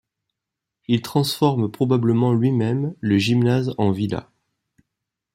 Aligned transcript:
Il 0.87 1.03
transforme 1.03 1.69
probablement 1.71 2.33
lui-même 2.33 2.95
le 3.01 3.19
gymnase 3.19 3.75
en 3.77 3.91
villa. 3.91 4.31